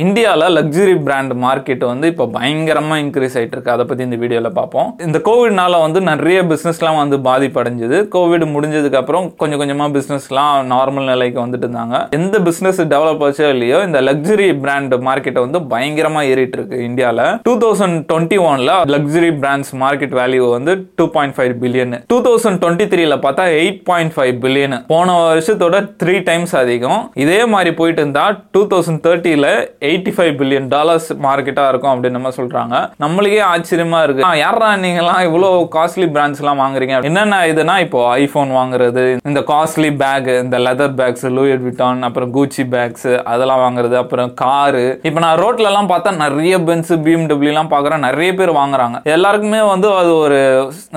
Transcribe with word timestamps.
இந்தியாவில் 0.00 0.54
luxury 0.56 0.94
brand 1.04 1.32
market 1.42 1.84
வந்து 1.90 2.06
இப்போ 2.10 2.24
பயங்கரமாக 2.34 3.02
இன்க்ரீஸ் 3.02 3.36
ஆகிட்டு 3.38 3.54
இருக்கு 3.56 3.70
அதை 3.74 3.84
பற்றி 3.90 4.02
இந்த 4.06 4.16
வீடியோவில் 4.22 4.56
பார்ப்போம். 4.58 4.88
இந்த 5.06 5.18
கோவிட்னால 5.28 5.78
வந்து 5.84 6.00
நிறைய 6.08 6.38
பிஸ்னஸ்லாம் 6.50 6.98
வந்து 7.00 7.16
பாதிப்படைஞ்சது. 7.28 7.98
கோவிட் 8.14 8.44
முடிஞ்சதுக்கப்புறம் 8.54 9.26
கொஞ்சம் 9.42 9.60
கொஞ்சமாக 9.60 9.90
பிஸ்னஸ்லாம் 9.94 10.52
நார்மல் 10.72 11.08
நிலைக்கு 11.12 11.38
வந்துட்டு 11.44 11.66
இருந்தாங்க. 11.66 12.00
எந்த 12.18 12.40
பிஸ்னஸ் 12.48 12.82
டெவலப் 12.92 13.24
ஆச்சோ 13.28 13.46
இல்லையோ 13.54 13.78
இந்த 13.86 14.02
லக்ஸுரி 14.08 14.48
பிராண்ட் 14.64 14.96
மார்க்கெட்டை 15.08 15.42
வந்து 15.46 15.62
பயங்கரமாக 15.72 16.30
ஏறிட்டு 16.32 16.58
இருக்கு 16.60 16.82
இந்தியாவில் 16.88 17.24
டூ 17.48 17.54
தௌசண்ட் 17.64 17.98
டுவெண்ட்டி 18.12 18.40
ஒன்ல 18.50 18.74
லக்ஸுரி 18.96 19.32
பிராண்ட்ஸ் 19.40 19.72
மார்க்கெட் 19.84 20.14
வேல்யூ 20.20 20.44
வந்து 20.56 20.74
two 21.00 21.08
point 21.16 21.36
five 21.40 21.56
billion 21.64 21.96
two 22.12 22.20
thousand 22.28 22.62
twenty 22.64 22.88
த்ரீல 22.92 23.20
பார்த்தா 23.26 23.48
எயிட் 23.62 23.82
பாயிண்ட் 23.90 24.16
ஃபைவ் 24.18 24.34
பில்லியன் 24.44 24.76
போன 24.92 25.16
வருஷத்தோட 25.30 25.82
த்ரீ 26.04 26.18
டைம்ஸ் 26.30 26.54
அதிகம். 26.62 27.02
இதே 27.24 27.40
மாதிரி 27.56 27.72
போயிட்டு 27.82 28.00
இருந்தால் 28.04 28.38
டூ 28.56 28.64
தௌசண்ட் 28.74 29.04
தேர்ட்டியில் 29.08 29.50
எயிட்டி 29.86 30.12
ஃபைவ் 30.14 30.30
பில்லியன் 30.38 30.68
டாலர்ஸ் 30.72 31.08
மார்க்கெட்டாக 31.24 31.70
இருக்கும் 31.72 31.90
அப்படின்னு 31.92 32.18
நம்ம 32.18 32.30
சொல்கிறாங்க 32.38 32.76
நம்மளுக்கே 33.02 33.42
ஆச்சரியமாக 33.50 34.06
இருக்குது 34.06 34.38
யாரா 34.40 34.68
நீங்களாம் 34.84 35.20
இவ்வளோ 35.26 35.50
காஸ்ட்லி 35.76 36.06
பிராண்ட்ஸ் 36.14 36.40
எல்லாம் 36.42 36.60
வாங்குறீங்க? 36.62 36.94
என்னென்ன 37.08 37.36
இதுனா 37.50 37.74
இப்போ 37.84 38.00
ஐஃபோன் 38.22 38.50
வாங்குறது 38.56 39.04
இந்த 39.30 39.40
காஸ்ட்லி 39.52 39.90
பேக் 40.02 40.30
இந்த 40.44 40.58
லெதர் 40.66 40.96
பேக்ஸ் 41.00 41.26
லூயட் 41.36 41.62
விட்டான் 41.66 42.02
அப்புறம் 42.08 42.32
கூச்சி 42.36 42.64
பேக்ஸ் 42.74 43.08
அதெல்லாம் 43.34 43.62
வாங்குறது 43.64 43.96
அப்புறம் 44.02 44.32
காரு 44.42 44.84
இப்போ 45.10 45.22
நான் 45.26 45.38
ரோட்லலாம் 45.42 45.90
பார்த்தா 45.92 46.14
நிறைய 46.24 46.58
பென்ஸ் 46.70 46.92
பிஎம்டபிள்யூலாம் 47.06 47.70
பார்க்குறேன். 47.74 48.04
நிறைய 48.08 48.32
பேர் 48.40 48.52
வாங்குறாங்க. 48.60 48.98
எல்லாருக்குமே 49.14 49.62
வந்து 49.72 49.90
அது 50.00 50.12
ஒரு 50.24 50.40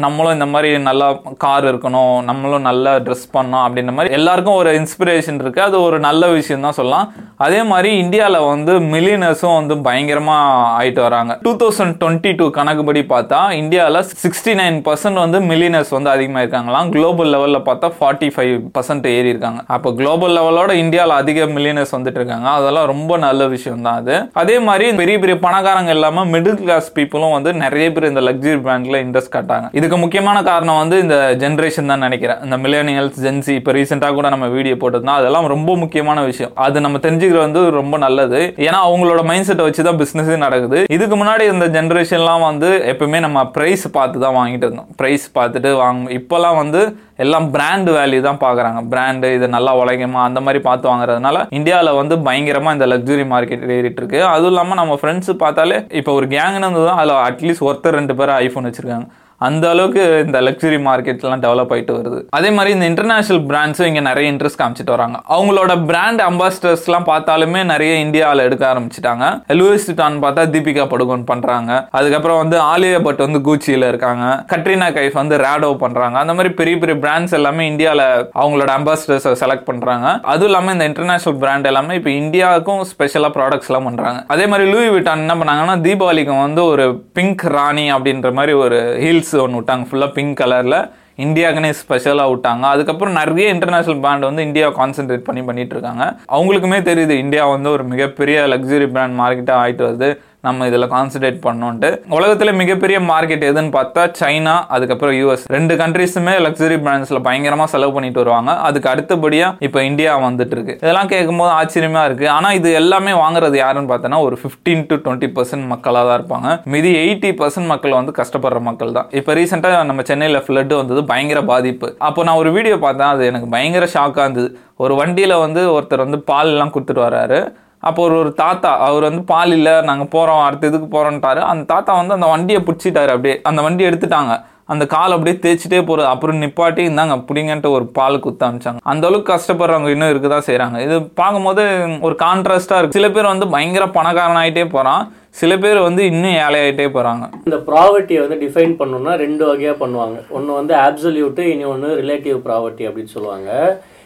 நம்மளும் 0.08 0.36
இந்த 0.38 0.50
மாதிரி 0.55 0.72
நல்லா 0.89 1.09
கார் 1.45 1.70
இருக்கணும் 1.72 2.17
நம்மளும் 2.31 2.67
நல்லா 2.72 2.95
ட்ரெஸ் 3.05 3.27
பண்ணோம் 3.38 3.63
அப்படின்ற 3.67 3.95
மாதிரி 4.00 4.17
எல்லாருக்கும் 4.20 4.59
ஒரு 4.63 4.73
இன்ஸ்பிரேஷன் 4.81 5.39
இருக்குது 5.44 5.67
அது 5.70 5.77
ஒரு 5.88 6.00
நல்ல 6.09 6.34
விஷயம் 6.39 6.67
தான் 6.70 6.80
சொல்லலாம். 6.81 7.08
அதே 7.45 7.61
மாதிரி 7.73 7.91
இந்தியாவில் 8.03 8.48
வந்து 8.52 8.70
மில்லியனர்ஸும் 8.93 9.55
வந்து 9.59 9.75
பயங்கரமா 9.88 10.38
ஆயிட்டு 10.80 11.02
வராங்க. 11.08 11.31
டூ 11.45 11.52
தௌசண்ட் 11.61 11.95
டுவெண்ட்டி 12.02 12.31
டூ 12.39 12.45
கணக்குப்படி 12.58 13.03
பார்த்தா 13.13 13.39
இந்தியாவில் 13.61 14.00
சிக்ஸ்டி 14.23 14.53
நைன் 14.61 14.78
பர்சன்ட் 14.88 15.22
வந்து 15.23 15.39
மில்லியனர்ஸ் 15.52 15.94
வந்து 15.97 16.11
அதிகமாக 16.16 16.44
இருக்காங்களாம் 16.44 16.89
குளோபல் 16.95 17.31
லெவலில் 17.36 17.66
பார்த்தா 17.69 17.89
ஃபார்ட்டி 18.00 18.30
ஃபைவ் 18.36 18.53
பர்சன்ட் 18.78 19.08
ஏறி 19.16 19.31
இருக்காங்க 19.33 19.61
அப்போ 19.75 19.91
குளோபல் 20.00 20.36
லெவலோட 20.38 20.72
இந்தியாவில் 20.83 21.16
அதிக 21.22 21.47
மில்லியனர்ஸ் 21.55 21.95
வந்துட்டு 21.97 22.19
இருக்காங்க 22.22 22.47
அதெல்லாம் 22.58 22.89
ரொம்ப 22.94 23.17
நல்ல 23.25 23.47
விஷயம் 23.55 23.86
தான் 23.88 24.00
அது. 24.02 24.16
அதே 24.44 24.58
மாதிரி 24.67 24.88
பெரிய 25.02 25.17
பெரிய 25.23 25.38
பணக்காரங்க 25.45 25.94
இல்லாமல் 25.97 26.30
மிடில் 26.33 26.59
கிளாஸ் 26.63 26.89
பீப்புளும் 26.97 27.35
வந்து 27.38 27.53
நிறைய 27.63 27.88
பேர் 27.95 28.09
இந்த 28.11 28.23
லக்ஸரி 28.28 28.58
பிராண்ட்ல 28.66 29.02
இன்ட்ரெஸ்ட் 29.06 29.33
காட்டாங்க. 29.38 29.67
இதுக்கு 29.80 29.97
முக்கியமான 30.03 30.38
காரணம் 30.50 30.80
வந்து 30.81 30.97
இந்த 31.06 31.17
ஜென்ரேஷன் 31.44 31.91
தான் 31.91 32.03
நினைக்கிறேன். 32.06 32.39
இந்த 32.45 32.58
மில்லேனியல்ஸ் 32.63 33.19
ஜென்சி 33.25 33.53
இப்போ 33.59 33.72
ரீசெண்டாக 33.78 34.16
கூட 34.17 34.30
நம்ம 34.35 34.47
வீடியோ 34.56 34.75
போட்டிருந்தோம். 34.81 35.19
அதெல்லாம் 35.22 35.47
ரொம்ப 35.53 35.75
முக்கியமான 35.83 36.19
விஷயம். 36.30 36.53
அது 36.66 36.85
நம்ம 36.85 37.00
தெரிஞ்சுக்கிறது 37.06 37.45
வந்து 37.47 37.61
ரொம்ப 37.80 37.95
நல்லது. 38.06 38.41
ஏன்னா 38.67 38.80
அவங்களோட 38.88 39.22
மைண்ட் 39.30 39.48
செட்டை 39.50 39.66
வச்சு 39.67 39.86
தான் 39.88 40.00
பிஸ்னஸே 40.02 40.38
நடக்குது. 40.45 40.80
இதுக்கு 40.95 41.16
முன்னாடி 41.22 41.44
இந்த 41.54 41.67
ஜென்ரேஷன்லாம் 41.76 42.44
வந்து 42.50 42.70
எப்பவுமே 42.92 43.22
நம்ம 43.26 43.44
ப்ரைஸ் 43.56 43.86
பார்த்து 43.98 44.23
தான் 44.26 44.36
வாங்கிட்டு 44.40 44.68
இருந்தோம். 44.68 44.90
ப்ரைஸ் 45.00 45.26
பார்த்துட்டு 45.38 45.72
வாங்க 45.84 46.12
இப்போல்லாம் 46.20 46.59
வந்து 46.62 46.81
எல்லாம் 47.26 47.48
பிராண்ட் 47.56 47.90
வேல்யூ 47.98 48.20
தான் 48.28 48.42
பார்க்குறாங்க. 48.44 48.80
பிராண்டு 48.92 49.28
இது 49.38 49.48
நல்லா 49.56 49.72
உழைக்குமா 49.81 50.22
அந்த 50.30 50.40
மாதிரி 50.45 50.62
பார்த்து 50.68 50.92
வாங்குறதுனால 50.92 51.45
இந்தியாவில் 51.59 51.98
வந்து 52.02 52.18
பயங்கரமாக 52.28 52.76
இந்த 52.78 52.88
லக்ஸுரி 52.94 53.26
மார்க்கெட் 53.34 53.66
ஏறிட்டு 53.78 54.02
இருக்கு 54.02 54.22
அதுவும் 54.34 54.52
இல்லாமல் 54.53 54.80
நம்ம 54.81 54.96
ஃப்ரெண்ட்ஸ் 55.02 55.34
பார்த்தாலே 55.44 55.80
இப்போ 56.02 56.14
ஒரு 56.20 56.28
கேங்னு 56.36 56.68
வந்து 56.70 56.86
தான் 56.90 57.02
அதில் 57.02 57.23
அட்லீஸ்ட் 57.30 57.68
ஒருத்தர் 57.70 58.00
ரெண்டு 58.00 58.16
பேர் 58.22 58.34
ஐஃபோன் 58.44 58.68
வச்சுருக்காங்க. 58.70 59.08
அந்த 59.47 59.66
அளவுக்கு 59.73 60.03
இந்த 60.25 60.38
லக்ஸுரி 60.47 60.80
மார்க்கெட்லாம் 60.88 61.44
டெவலப் 61.45 61.72
ஆயிட்டு 61.75 61.94
வருது. 61.97 62.20
அதே 62.38 62.50
மாதிரி 62.58 62.72
இந்த 62.78 62.88
இன்டர்நேஷனல் 62.92 63.44
பிராண்ட்ஸும் 63.52 63.89
இங்கே 63.89 64.03
நிறைய 64.09 64.31
இன்ட்ரெஸ்ட் 64.34 64.59
காமிச்சிட்டு 64.61 64.95
வராங்க. 64.95 65.17
அவங்களோட 65.36 65.72
பிராண்ட் 65.92 66.22
அம்பாசிடர்ஸ்லாம் 66.30 67.08
பார்த்தாலுமே 67.11 67.62
நிறைய 67.73 67.94
இந்தியாவில் 68.06 68.45
எடுக்க 68.47 68.66
ஆரம்பிச்சிட்டாங்க. 68.72 69.25
லூயிஸ் 69.59 69.88
டான் 70.02 70.19
பார்த்தா 70.25 70.45
தீபிகா 70.56 70.86
படுகோன் 70.94 71.25
பண்ணுறாங்க 71.31 71.72
அதுக்கப்புறம் 72.00 72.42
வந்து 72.44 72.58
ஆலியா 72.72 73.00
பட் 73.08 73.23
வந்து 73.25 73.42
கூச்சியில் 73.47 73.88
இருக்காங்க. 73.92 74.25
கட்ரினா 74.53 74.90
கைஃப் 75.00 75.18
வந்து 75.22 75.38
ரேடோ 75.46 75.72
பண்ணுறாங்க 75.85 76.18
அந்த 76.23 76.35
மாதிரி 76.38 76.52
பெரிய 76.59 76.75
பெரிய 76.84 76.97
பிராண்ட்ஸ் 77.06 77.35
எல்லாமே 77.40 77.63
இந்தியாவில் 77.72 78.06
அவங்களோட 78.41 78.69
அம்பாசிடர்ஸ் 78.79 79.28
செலக்ட் 79.44 79.68
பண்ணுறாங்க 79.69 80.08
அதுவும் 80.31 80.50
இல்லாமல் 80.50 80.75
இந்த 80.75 80.85
இன்டர்நேஷனல் 80.91 81.40
பிராண்ட் 81.44 81.69
எல்லாமே 81.72 81.97
இப்போ 82.00 82.12
இந்தியாவுக்கும் 82.22 82.81
ஸ்பெஷலாக 82.91 83.31
ப்ராடக்ட்ஸ்லாம் 83.38 83.88
பண்ணுறாங்க 83.90 84.19
அதே 84.35 84.46
மாதிரி 84.52 84.66
லூயி 84.73 84.90
விட்டான் 84.96 85.23
என்ன 85.25 85.35
பண்ணாங்கன்னா 85.41 85.75
தீபாவளிக்கு 85.88 86.34
வந்து 86.46 86.63
ஒரு 86.72 86.85
பிங்க் 87.18 87.46
ராணி 87.58 87.85
அப்படின்ற 87.96 88.31
மாதிரி 88.40 88.56
ஒரு 88.63 88.79
ஹீல்ஸ் 89.03 89.31
ஒன்று 89.40 89.62
விட்டாங்க. 89.62 89.86
ஃபுல்லாக 89.92 90.14
பிங்க் 90.14 90.40
கலரில் 90.40 90.92
இந்தியாவுக்குனே 91.18 91.69
ஸ்பெஷலாக 91.69 92.31
விட்டாங்க. 92.34 92.59
அதுக்கப்புறம் 92.59 93.14
நிறைய 93.14 93.53
இன்டர்நேஷனல் 93.53 94.00
பிராண்ட் 94.00 94.24
வந்து 94.24 94.44
இந்தியாவை 94.44 94.74
கான்சென்ட்ரேட் 94.78 95.28
பண்ணி 95.30 95.42
பண்ணிட்டு 95.42 95.75
இருக்காங்க. 95.75 96.16
அவங்களுக்குமே 96.31 96.80
தெரியுது 96.90 97.09
இந்தியா 97.09 97.47
வந்து 97.47 97.70
ஒரு 97.70 97.84
மிகப்பெரிய 97.84 98.41
லக்ஸுரி 98.47 98.88
பிராண்ட் 98.88 99.20
மார்க்கெட்டாக 99.20 99.53
ஆயிட்டு 99.53 99.86
வருது. 99.90 100.09
நம்ம 100.47 100.68
இதில் 100.69 100.88
கான்சன்ட்ரேட் 100.94 101.40
பண்ணோன்ட்டு. 101.46 101.90
உலகத்தில் 102.18 102.52
மிகப்பெரிய 102.62 102.97
மார்க்கெட் 103.09 103.44
எதுன்னு 103.50 103.72
பார்த்தா 103.75 104.03
சைனா 104.19 104.56
அதுக்கப்புறம் 104.75 105.16
யூஎஸ் 105.19 105.44
ரெண்டு 105.56 105.74
கண்ட்ரீஸுமே 105.81 106.34
லக்ஸுரி 106.46 106.78
பிராண்ட்ஸில் 106.85 107.22
பயங்கரமாக 107.28 107.69
செலவு 107.74 107.94
பண்ணிட்டு 107.96 108.22
வருவாங்க. 108.24 108.53
அதுக்கு 108.68 108.90
அடுத்தபடியாக 108.94 109.68
இப்போ 109.68 109.81
இந்தியா 109.90 110.13
வந்துட்டு 110.25 110.56
இருக்கு 110.57 110.75
இதெல்லாம் 110.81 111.12
கேட்கும்போது 111.13 111.53
ஆச்சரியமாக 111.59 112.07
இருக்கு. 112.09 112.28
ஆனால் 112.38 112.57
இது 112.59 112.72
எல்லாமே 112.81 113.13
வாங்குறது 113.24 113.59
யாருன்னு 113.63 113.91
பார்த்தோன்னா 113.94 114.22
ஒரு 114.28 114.38
ஃபிஃப்டீன் 114.44 114.84
டு 114.91 114.97
டுவெண்ட்டி 115.06 115.31
பர்சன்ட் 115.38 115.68
மக்களாக 115.74 116.09
தான் 116.09 116.19
இருப்பாங்க. 116.22 116.50
மீதி 116.75 116.94
எயிட்டி 117.03 117.31
பர்சன்ட் 117.41 117.72
மக்கள் 117.73 118.00
வந்து 118.00 118.18
கஷ்டப்படுற 118.22 118.62
மக்கள் 118.72 118.97
தான். 119.00 119.09
இப்போ 119.22 119.34
ரீசெண்டாக 119.41 119.88
நம்ம 119.91 120.09
சென்னையில் 120.12 120.44
ஃப்ளட்டு 120.47 120.75
வந்தது 120.81 121.03
பயங்கர 121.13 121.41
பாதிப்பு. 121.53 121.90
அப்போ 122.09 122.23
நான் 122.28 122.41
ஒரு 122.44 122.52
வீடியோ 122.58 122.78
பார்த்தேன் 122.85 123.12
அது 123.13 123.31
எனக்கு 123.31 123.50
பயங்கர 123.58 123.88
ஷாக்காக 123.97 124.28
இருந்தது. 124.28 124.52
ஒரு 124.84 124.94
வண்டியில் 125.00 125.41
வந்து 125.47 125.63
ஒருத்தர் 125.73 126.08
வந்து 126.08 126.19
பால் 126.29 126.53
எல்லாம் 126.53 126.72
கொடுத்துட்டு 126.75 127.08
வர்றாரு 127.08 127.40
அப்போ 127.84 128.00
ஒரு 128.08 128.16
ஒரு 128.22 128.31
தாத்தா 128.44 128.72
அவர் 128.88 129.08
வந்து 129.09 129.24
பால் 129.31 129.53
இல்லை 129.58 129.75
நாங்கள் 129.90 130.12
போகிறோம் 130.16 130.46
அடுத்த 130.47 130.72
இதுக்கு 130.72 130.88
போகிறோன்ட்டாரு 130.96 131.42
அந்த 131.52 131.64
தாத்தா 131.74 131.92
வந்து 132.00 132.18
அந்த 132.18 132.30
வண்டியை 132.34 132.62
பிடிச்சிட்டாரு 132.68 133.12
அப்படியே. 133.16 133.36
அந்த 133.50 133.59
வண்டி 133.68 133.84
எடுத்துட்டாங்க. 133.90 134.34
அந்த 134.72 134.84
கால் 134.94 135.14
அப்படியே 135.14 135.36
தேய்ச்சிட்டே 135.44 135.80
போகிறது 135.88 136.08
அப்புறம் 136.12 136.41
நிப்பாட்டி 136.44 136.81
இருந்தாங்க 136.88 137.16
பிடிங்கன்ட்டு 137.30 137.70
ஒரு 137.78 137.86
பால் 137.97 138.22
குத்த 138.25 138.47
அமிச்சாங்க 138.50 138.81
அந்த 138.91 139.08
அளவுக்கு 139.08 139.31
கஷ்டப்படுறவங்க 139.31 139.90
இன்னும் 139.94 140.12
இருக்க 140.12 140.28
தான் 140.34 140.46
செய்கிறாங்க 140.47 140.78
இது 140.86 140.97
பார்க்கும்போது 141.22 141.64
ஒரு 142.08 142.16
கான்ட்ராஸ்டாக 142.25 142.80
இருக்கு. 142.80 142.97
சில 143.00 143.08
பேர் 143.16 143.31
வந்து 143.34 143.47
பயங்கர 143.56 143.86
பணக்காரனாயிட்டே 143.97 144.66
போகிறான் 144.75 145.03
சில 145.40 145.52
பேர் 145.64 145.80
வந்து 145.88 146.02
இன்னும் 146.12 146.38
ஏழையாயிட்டே 146.46 146.88
போகிறாங்க 146.96 147.25
இந்த 147.47 147.58
ப்ராவர்ட்டியை 147.70 148.22
வந்து 148.25 148.38
டிஃபைன் 148.46 148.75
பண்ணணும்னா 148.81 149.16
ரெண்டு 149.25 149.44
வகையாக 149.50 149.78
பண்ணுவாங்க. 149.84 150.18
ஒன்று 150.38 150.59
வந்து 150.59 150.75
ஆப்சல்யூட்டு 150.88 151.46
இனி 151.53 151.66
ஒன்று 151.74 151.90
ரிலேட்டிவ் 152.02 152.40
ப்ராவர்ட்டி 152.47 152.86
அப்படின்னு 152.90 153.16
சொல்லுவாங்க. 153.18 153.50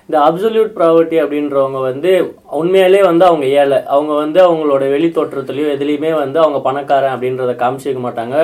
இந்த 0.09 0.17
அப்சல்யூட் 0.27 0.73
ப்ராவர்ட்டி 0.77 1.17
அப்படின்றவங்க 1.21 1.79
வந்து 1.89 2.11
உண்மையாலே 2.59 2.99
வந்து 3.07 3.23
அவங்க 3.29 3.45
ஏழை. 3.61 3.79
அவங்க 3.93 4.11
வந்து 4.23 4.39
அவங்களோட 4.47 4.83
வெளி 4.93 5.09
தோற்றத்துலையோ 5.15 5.67
எதுலேயுமே 5.75 6.11
வந்து 6.23 6.37
அவங்க 6.43 6.59
பணக்காரன் 6.67 7.13
அப்படின்றத 7.15 7.53
காமிச்சிக்க 7.63 8.01
மாட்டாங்க. 8.05 8.35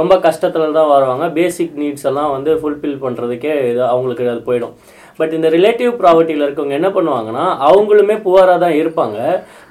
ரொம்ப 0.00 0.14
கஷ்டத்தில் 0.26 0.76
தான் 0.78 0.92
வருவாங்க. 0.94 1.26
பேசிக் 1.38 1.76
நீட்ஸ் 1.82 2.08
எல்லாம் 2.10 2.32
வந்து 2.36 2.52
ஃபுல்ஃபில் 2.62 2.98
பண்ணுறதுக்கே 3.04 3.54
இது 3.70 3.82
அவங்களுக்கு 3.92 4.32
அது 4.34 4.42
போயிடும். 4.48 4.74
பட் 5.18 5.34
இந்த 5.38 5.48
ரிலேட்டிவ் 5.56 5.92
ப்ராவர்ட்டியில் 6.00 6.44
இருக்கவங்க 6.46 6.74
என்ன 6.80 6.88
பண்ணுவாங்கன்னா 6.94 7.44
அவங்களுமே 7.68 8.16
புவராக 8.26 8.58
தான் 8.64 8.78
இருப்பாங்க. 8.82 9.18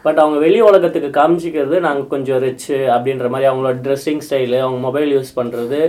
பட் 0.05 0.19
அவங்க 0.23 0.38
வெளி 0.45 0.59
உலகத்துக்கு 0.69 1.09
காமிச்சிக்கிறது 1.19 1.79
நாங்கள் 1.88 2.11
கொஞ்சம் 2.13 2.41
ரிச்சு 2.45 2.77
அப்படின்ற 2.95 3.27
மாதிரி 3.33 3.50
அவங்களோட 3.51 3.77
ட்ரெஸ்ஸிங் 3.88 4.23
ஸ்டைலு 4.27 4.59
அவங்க 4.65 4.79
மொபைல் 4.88 5.11
யூஸ் 5.17 5.38
பண்ணுறது 5.39 5.81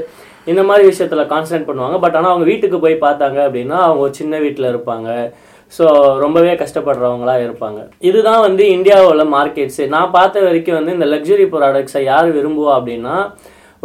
இந்த 0.52 0.62
மாதிரி 0.68 0.84
விஷயத்தில் 0.90 1.30
கான்சன்ட்ரேட் 1.32 1.68
பண்ணுவாங்க. 1.70 1.98
பட் 2.04 2.16
ஆனால் 2.18 2.32
அவங்க 2.32 2.46
வீட்டுக்கு 2.52 2.78
போய் 2.84 3.04
பார்த்தாங்க 3.06 3.40
அப்படின்னா 3.46 3.78
அவங்க 3.86 4.02
ஒரு 4.06 4.14
சின்ன 4.20 4.38
வீட்டில் 4.44 4.70
இருப்பாங்க. 4.72 5.08
ஸோ 5.72 5.84
ரொம்பவே 6.24 6.52
கஷ்டப்படுறவங்களா 6.60 7.34
இருப்பாங்க. 7.46 7.80
இதுதான் 8.08 8.44
வந்து 8.48 8.64
இந்தியாவில் 8.76 9.30
மார்க்கெட்ஸு 9.36 9.84
நான் 9.94 10.14
பார்த்த 10.16 10.46
வரைக்கும் 10.46 10.78
வந்து 10.78 10.96
இந்த 10.98 11.06
லக்ஸுரி 11.12 11.46
ப்ராடக்ட்ஸை 11.54 12.02
யார் 12.12 12.28
விரும்புவா 12.38 12.72
அப்படின்னா 12.78 13.16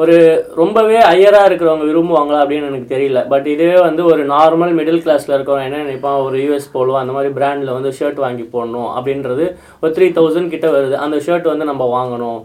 ஒரு 0.01 0.17
ரொம்பவே 0.59 0.99
ஹையராக 1.07 1.47
இருக்கிறவங்க 1.49 1.85
விரும்புவாங்களா 1.87 2.41
அப்படின்னு 2.43 2.69
எனக்கு 2.71 2.93
தெரியல. 2.93 3.21
பட் 3.31 3.47
இதுவே 3.53 3.77
வந்து 3.87 4.01
ஒரு 4.11 4.21
நார்மல் 4.33 4.75
மிடில் 4.77 5.01
கிளாஸில் 5.05 5.33
இருக்கிறவங்க 5.35 5.69
என்ன 5.69 5.81
நினைப்பான்? 5.85 6.19
ஒரு 6.27 6.37
யூஎஸ் 6.43 6.69
போலுவோம் 6.75 7.01
அந்த 7.01 7.13
மாதிரி 7.15 7.31
பிராண்டில் 7.37 7.75
வந்து 7.77 7.91
ஷர்ட் 7.97 8.21
வாங்கி 8.25 8.45
போடணும் 8.53 8.89
அப்படின்றது 8.97 9.45
ஒரு 9.81 9.91
த்ரீ 9.97 10.07
தௌசண்ட் 10.19 10.53
கிட்ட 10.53 10.67
வருது. 10.75 10.95
அந்த 11.05 11.17
ஷர்ட் 11.25 11.51
வந்து 11.53 11.67
நம்ம 11.71 11.87
வாங்கணும். 11.97 12.39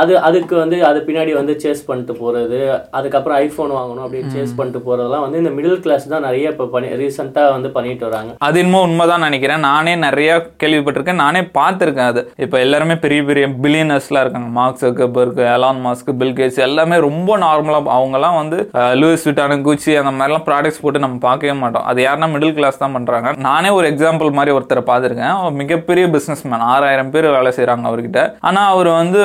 அது 0.00 0.12
அதுக்கு 0.28 0.54
வந்து 0.60 0.76
அது 0.88 0.98
பின்னாடி 1.06 1.32
வந்து 1.38 1.54
சேஸ் 1.62 1.80
பண்ணிட்டு 1.88 2.14
போகிறது 2.20 2.58
அதுக்கப்புறம் 2.98 3.38
ஐஃபோன் 3.44 3.72
வாங்கணும் 3.76 4.04
அப்படின்னு 4.04 4.34
சேஸ் 4.36 4.54
பண்ணிட்டு 4.58 4.80
போகிறதெல்லாம் 4.86 5.24
வந்து 5.24 5.40
இந்த 5.42 5.52
மிடில் 5.56 5.82
கிளாஸ் 5.84 6.06
தான் 6.12 6.26
நிறைய 6.28 6.52
இப்போ 6.52 6.66
பண்ணி 6.74 6.90
ரீசெண்டாக 7.02 7.54
வந்து 7.56 7.70
பண்ணிட்டு 7.76 8.06
வராங்க. 8.08 8.32
அது 8.48 8.58
இன்னும் 8.64 8.84
உண்மைதான் 8.88 9.24
நினைக்கிறேன். 9.26 9.64
நானே 9.70 9.94
நிறைய 10.06 10.30
கேள்விப்பட்டிருக்கேன். 10.64 11.20
நானே 11.24 11.42
பார்த்துருக்கேன் 11.58 12.10
அது. 12.12 12.22
இப்போ 12.44 12.58
எல்லாருமே 12.64 12.96
பெரிய 13.04 13.22
பெரிய 13.30 13.46
பில்லியனர்ஸ்லாம் 13.64 14.24
இருக்காங்க. 14.24 14.50
Mark 14.58 14.80
Zuckerberg 14.84 15.42
Elon 15.54 15.82
Musk 15.86 16.12
Bill 16.20 16.36
Gates 16.40 16.60
எல்லாமே 16.68 16.98
ரொம்ப 17.08 17.38
நார்மலாக 17.46 17.94
அவங்கலாம் 17.96 18.38
வந்து 18.40 18.58
லூயிஸ் 19.00 19.26
விட்டானு 19.28 19.58
குச்சி 19.68 19.90
அந்த 20.02 20.12
மாதிரிலாம் 20.18 20.46
ப்ராடக்ட்ஸ் 20.48 20.82
போட்டு 20.84 21.04
நம்ம 21.06 21.18
பார்க்கவே 21.28 21.56
மாட்டோம். 21.62 21.86
அது 21.90 22.00
யாருன்னா 22.06 22.30
மிடில் 22.34 22.56
கிளாஸ் 22.60 22.82
தான் 22.84 22.96
பண்ணுறாங்க 22.98 23.34
நானே 23.48 23.72
ஒரு 23.78 23.88
எக்ஸாம்பிள் 23.92 24.36
மாதிரி 24.38 24.54
ஒருத்தரை 24.58 24.84
பார்த்துருக்கேன். 24.90 25.36
மிகப்பெரிய 25.62 26.06
பிஸ்னஸ் 26.16 26.46
மேன் 26.50 26.66
ஆறாயிரம் 26.72 27.12
பேர் 27.16 27.28
வேலை 27.36 27.52
செய்கிறாங்க 27.58 27.86
அவர்கிட்ட. 27.90 28.22
ஆனால் 28.48 28.70
அவர் 28.74 28.90
வந்து 29.00 29.22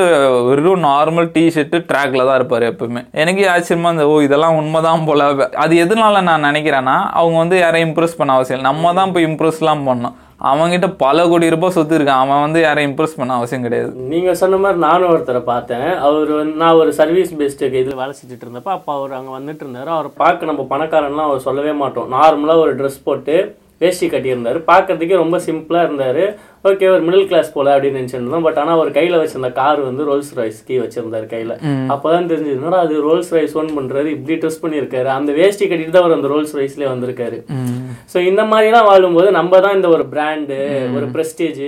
வெறும் 0.56 0.84
நார்மல் 0.90 1.32
டிஷர்ட்டு 1.36 1.78
ட்ராக்ல 1.90 2.26
தான் 2.28 2.38
இருப்பார் 2.40 2.66
எப்பவுமே. 2.72 3.02
எனக்கு 3.22 3.44
ஆச்சரியமா 3.54 3.90
இந்த 3.96 4.04
ஓ 4.12 4.14
இதெல்லாம் 4.26 4.58
உண்மைதான் 4.60 5.08
போல. 5.08 5.24
அது 5.64 5.74
எதனால 5.86 6.22
நான் 6.30 6.48
நினைக்கிறேன்னா 6.50 6.98
அவங்க 7.20 7.38
வந்து 7.44 7.58
யாரையும் 7.64 7.90
இம்ப்ரெஸ் 7.90 8.20
பண்ண 8.20 8.38
அவசியம் 8.38 8.58
இல்லை. 8.58 8.70
நம்ம 8.72 8.94
தான் 9.00 9.14
போய் 9.16 9.30
இம்ப்ரெஸ்லாம் 9.32 9.84
பண்ணோம் 9.90 10.16
அவங்ககிட்ட 10.50 10.88
பல 11.04 11.18
கோடி 11.32 11.52
ரூபாய் 11.54 11.74
சொத்து 11.76 11.98
இருக்கான் 11.98 12.24
அவன் 12.24 12.42
வந்து 12.46 12.60
யாரையும் 12.66 12.90
இம்ப்ரெஸ் 12.90 13.18
பண்ண 13.20 13.38
அவசியம் 13.40 13.66
கிடையாது. 13.66 13.92
நீங்க 14.14 14.32
சொன்ன 14.42 14.58
மாதிரி 14.64 14.80
நானும் 14.86 15.12
ஒருத்தரை 15.12 15.42
பார்த்தேன். 15.52 15.88
அவர் 16.08 16.32
வந்து 16.40 16.56
நான் 16.64 16.80
ஒரு 16.82 16.92
சர்வீஸ் 17.00 17.32
பேஸ்டுக்கு 17.42 17.82
இதில் 17.84 18.00
வேலை 18.02 18.14
செஞ்சுட்டு 18.18 18.46
இருந்தப்ப 18.48 18.72
அப்போ 18.78 18.92
அவர் 18.98 19.18
அங்கே 19.20 19.34
வந்துட்டு 19.38 19.64
இருந்தார். 19.66 19.92
அவர் 19.98 20.10
பார்க்க 20.24 20.52
நம்ம 20.52 20.66
பணக்காரன்லாம் 20.74 21.30
அவர் 21.30 21.46
சொல்லவே 21.48 21.76
மாட்டோம். 21.84 22.10
நார்மலாக 22.18 22.66
ஒரு 22.66 22.74
ட்ரெஸ் 22.82 23.06
போட்டு 23.08 23.38
வேஷ்டி 23.82 24.08
கட்டியிருந்தாரு. 24.12 24.60
பார்க்கறதுக்கே 24.72 25.16
ரொம்ப 25.22 25.38
சிம்பிளாக 25.48 25.88
இருந்தார். 25.88 26.22
ஓகே 26.70 26.86
ஒரு 26.92 27.04
மிடில் 27.08 27.28
கிளாஸ் 27.32 27.50
போல 27.56 27.74
அப்படின்னு 27.74 28.00
நினச்சிருந்தோம். 28.00 28.46
பட் 28.46 28.60
ஆனால் 28.62 28.76
அவர் 28.78 28.90
கையில் 28.98 29.18
வச்சிருந்த 29.22 29.50
கார் 29.58 29.82
வந்து 29.88 30.04
ரோல்ஸ் 30.10 30.32
ராய்ஸ் 30.38 30.62
கீ 30.68 30.76
வச்சிருந்தாரு 30.84 31.28
கையில். 31.34 31.54
அப்போதான் 31.94 32.30
தெரிஞ்சது 32.32 32.56
என்னடா 32.60 32.80
அது 32.86 32.96
ரோல்ஸ் 33.08 33.32
ராய்ஸ் 33.36 33.56
ஓன் 33.62 33.70
பண்ணுறாரு 33.78 34.10
இப்படி 34.16 34.36
ட்ரெஸ் 34.44 34.62
பண்ணியிருக்காரு. 34.64 35.10
அந்த 35.18 35.32
வேஷ்டி 35.40 35.66
கட்டிட்டு 35.66 35.94
தான் 35.96 36.04
அவர் 36.06 36.18
அந்த 36.18 36.30
ரோல்ஸ் 36.34 36.56
ராய்ஸ்லேயே 36.60 36.90
வந்திருக்காரு. 36.94 37.40
ஸோ 38.14 38.18
இந்த 38.30 38.44
மாதிரிலாம் 38.54 38.88
வாழும்போது 38.92 39.30
நம்ம 39.40 39.60
தான் 39.66 39.78
இந்த 39.80 39.90
ஒரு 39.98 40.06
பிராண்டு 40.14 40.58
ஒரு 40.98 41.08
ப்ரெஸ்டீஜ் 41.16 41.60